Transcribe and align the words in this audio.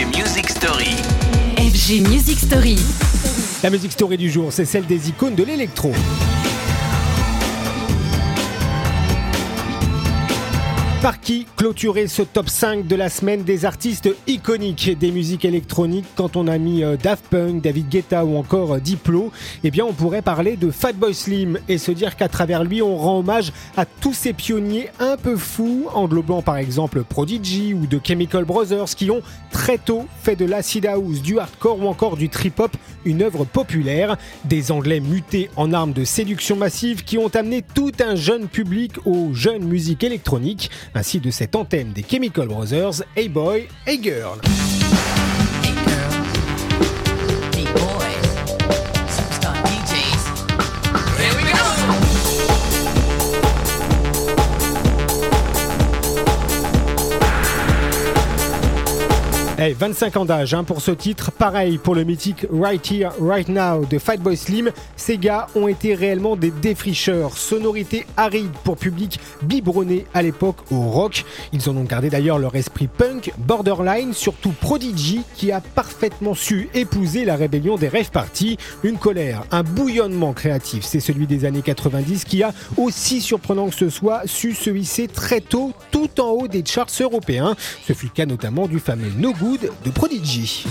FG 0.00 0.16
Music 0.16 0.48
Story. 0.48 0.96
FG 1.58 2.08
Music 2.08 2.38
Story. 2.38 2.76
La 3.62 3.68
musique 3.68 3.92
story 3.92 4.16
du 4.16 4.30
jour, 4.30 4.50
c'est 4.50 4.64
celle 4.64 4.86
des 4.86 5.10
icônes 5.10 5.34
de 5.34 5.42
l'électro. 5.42 5.92
Par 11.02 11.18
qui 11.18 11.46
clôturer 11.56 12.08
ce 12.08 12.20
top 12.20 12.50
5 12.50 12.86
de 12.86 12.94
la 12.94 13.08
semaine 13.08 13.42
des 13.42 13.64
artistes 13.64 14.10
iconiques 14.26 14.98
des 14.98 15.10
musiques 15.10 15.46
électroniques 15.46 16.04
quand 16.14 16.36
on 16.36 16.46
a 16.46 16.58
mis 16.58 16.84
euh, 16.84 16.98
Daft 17.02 17.24
Punk, 17.30 17.62
David 17.62 17.88
Guetta 17.88 18.26
ou 18.26 18.36
encore 18.36 18.74
euh, 18.74 18.80
Diplo? 18.80 19.32
Eh 19.64 19.70
bien 19.70 19.86
on 19.86 19.94
pourrait 19.94 20.20
parler 20.20 20.58
de 20.58 20.70
Fatboy 20.70 21.14
Slim 21.14 21.58
et 21.70 21.78
se 21.78 21.90
dire 21.90 22.16
qu'à 22.16 22.28
travers 22.28 22.64
lui 22.64 22.82
on 22.82 22.98
rend 22.98 23.20
hommage 23.20 23.50
à 23.78 23.86
tous 23.86 24.12
ces 24.12 24.34
pionniers 24.34 24.90
un 24.98 25.16
peu 25.16 25.38
fous, 25.38 25.86
englobant 25.94 26.42
par 26.42 26.58
exemple 26.58 27.02
Prodigy 27.02 27.72
ou 27.72 27.86
de 27.86 27.98
Chemical 28.04 28.44
Brothers 28.44 28.94
qui 28.94 29.10
ont 29.10 29.22
très 29.50 29.78
tôt 29.78 30.04
fait 30.22 30.36
de 30.36 30.44
l'acid 30.44 30.84
house, 30.84 31.22
du 31.22 31.38
hardcore 31.38 31.82
ou 31.82 31.88
encore 31.88 32.18
du 32.18 32.28
trip-hop 32.28 32.76
une 33.06 33.22
œuvre 33.22 33.46
populaire. 33.46 34.18
Des 34.44 34.70
Anglais 34.70 35.00
mutés 35.00 35.48
en 35.56 35.72
armes 35.72 35.94
de 35.94 36.04
séduction 36.04 36.56
massive 36.56 37.04
qui 37.04 37.16
ont 37.16 37.34
amené 37.34 37.62
tout 37.62 37.92
un 38.00 38.16
jeune 38.16 38.48
public 38.48 38.92
aux 39.06 39.32
jeunes 39.32 39.64
musiques 39.64 40.04
électroniques 40.04 40.70
ainsi 40.94 41.20
de 41.20 41.30
cette 41.30 41.54
antenne 41.56 41.92
des 41.92 42.04
Chemical 42.08 42.48
Brothers, 42.48 43.02
Hey 43.16 43.28
Boy, 43.28 43.68
Hey 43.86 44.00
Girl. 44.02 44.40
Eh, 59.62 59.74
25 59.74 60.16
ans 60.16 60.24
d'âge 60.24 60.54
hein, 60.54 60.64
pour 60.64 60.80
ce 60.80 60.90
titre. 60.90 61.30
Pareil 61.32 61.76
pour 61.76 61.94
le 61.94 62.04
mythique 62.04 62.46
Right 62.50 62.90
Here, 62.90 63.10
Right 63.20 63.46
Now 63.46 63.84
de 63.84 63.98
Fatboy 63.98 64.34
Slim. 64.34 64.70
Ces 64.96 65.18
gars 65.18 65.48
ont 65.54 65.68
été 65.68 65.94
réellement 65.94 66.34
des 66.34 66.50
défricheurs. 66.50 67.36
Sonorité 67.36 68.06
aride 68.16 68.52
pour 68.64 68.78
public 68.78 69.20
biberonné 69.42 70.06
à 70.14 70.22
l'époque 70.22 70.56
au 70.70 70.80
rock. 70.80 71.26
Ils 71.52 71.68
ont 71.68 71.74
donc 71.74 71.88
gardé 71.88 72.08
d'ailleurs 72.08 72.38
leur 72.38 72.54
esprit 72.54 72.86
punk, 72.86 73.34
borderline, 73.36 74.14
surtout 74.14 74.52
Prodigy, 74.52 75.20
qui 75.34 75.52
a 75.52 75.60
parfaitement 75.60 76.32
su 76.32 76.70
épouser 76.72 77.26
la 77.26 77.36
rébellion 77.36 77.76
des 77.76 77.88
rêves 77.88 78.10
parties. 78.10 78.56
Une 78.82 78.96
colère, 78.96 79.44
un 79.50 79.62
bouillonnement 79.62 80.32
créatif. 80.32 80.84
C'est 80.86 81.00
celui 81.00 81.26
des 81.26 81.44
années 81.44 81.60
90 81.60 82.24
qui 82.24 82.42
a, 82.42 82.54
aussi 82.78 83.20
surprenant 83.20 83.68
que 83.68 83.74
ce 83.74 83.90
soit, 83.90 84.22
su 84.24 84.54
se 84.54 84.70
hisser 84.70 85.06
très 85.06 85.42
tôt 85.42 85.74
tout 85.90 86.18
en 86.18 86.30
haut 86.30 86.48
des 86.48 86.64
charts 86.64 86.88
européens. 86.98 87.54
Ce 87.86 87.92
fut 87.92 88.06
le 88.06 88.12
cas 88.12 88.24
notamment 88.24 88.66
du 88.66 88.78
fameux 88.78 89.12
No 89.18 89.34
de 89.58 89.90
Prodigy. 89.90 90.64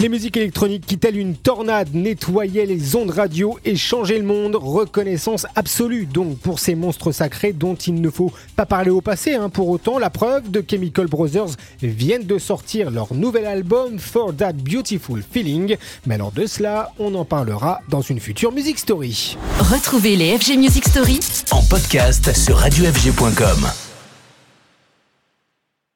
Les 0.00 0.08
musiques 0.08 0.38
électroniques 0.38 0.86
qui, 0.86 0.96
telles 0.96 1.18
une 1.18 1.34
tornade, 1.34 1.90
nettoyaient 1.92 2.64
les 2.64 2.96
ondes 2.96 3.10
radio 3.10 3.58
et 3.66 3.76
changeaient 3.76 4.16
le 4.18 4.24
monde. 4.24 4.56
Reconnaissance 4.56 5.46
absolue 5.56 6.06
donc 6.06 6.38
pour 6.38 6.58
ces 6.58 6.74
monstres 6.74 7.12
sacrés 7.12 7.52
dont 7.52 7.74
il 7.74 8.00
ne 8.00 8.08
faut 8.08 8.32
pas 8.56 8.64
parler 8.64 8.88
au 8.88 9.02
passé. 9.02 9.34
hein. 9.34 9.50
Pour 9.50 9.68
autant, 9.68 9.98
la 9.98 10.08
preuve 10.08 10.50
de 10.50 10.64
Chemical 10.66 11.06
Brothers 11.06 11.50
viennent 11.82 12.24
de 12.24 12.38
sortir 12.38 12.90
leur 12.90 13.12
nouvel 13.12 13.44
album 13.44 13.98
For 13.98 14.34
That 14.34 14.54
Beautiful 14.54 15.22
Feeling. 15.30 15.76
Mais 16.06 16.14
alors 16.14 16.32
de 16.32 16.46
cela, 16.46 16.92
on 16.98 17.14
en 17.14 17.26
parlera 17.26 17.80
dans 17.90 18.00
une 18.00 18.20
future 18.20 18.52
Music 18.52 18.78
Story. 18.78 19.36
Retrouvez 19.58 20.16
les 20.16 20.38
FG 20.38 20.56
Music 20.56 20.88
Story 20.88 21.20
En 21.50 21.62
podcast 21.64 22.34
sur 22.34 22.56
radiofg.com. 22.56 23.89